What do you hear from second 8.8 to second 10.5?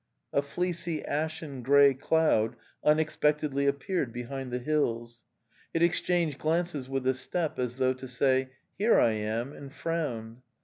I am," and frowned.